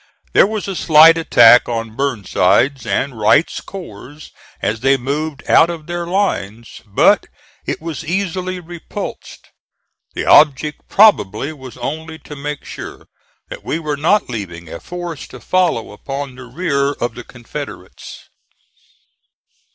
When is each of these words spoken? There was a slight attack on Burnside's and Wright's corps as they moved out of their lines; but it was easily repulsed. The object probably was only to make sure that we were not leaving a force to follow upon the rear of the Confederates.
There 0.33 0.47
was 0.47 0.67
a 0.67 0.75
slight 0.75 1.15
attack 1.15 1.69
on 1.69 1.95
Burnside's 1.95 2.87
and 2.87 3.19
Wright's 3.19 3.61
corps 3.61 4.31
as 4.59 4.79
they 4.79 4.97
moved 4.97 5.47
out 5.47 5.69
of 5.69 5.85
their 5.85 6.07
lines; 6.07 6.81
but 6.87 7.27
it 7.67 7.79
was 7.79 8.03
easily 8.03 8.59
repulsed. 8.59 9.49
The 10.15 10.25
object 10.25 10.89
probably 10.89 11.53
was 11.53 11.77
only 11.77 12.17
to 12.17 12.35
make 12.35 12.65
sure 12.65 13.09
that 13.49 13.63
we 13.63 13.77
were 13.77 13.95
not 13.95 14.27
leaving 14.27 14.69
a 14.73 14.79
force 14.79 15.27
to 15.27 15.39
follow 15.39 15.91
upon 15.91 16.33
the 16.33 16.45
rear 16.45 16.93
of 16.93 17.13
the 17.13 17.23
Confederates. 17.23 18.23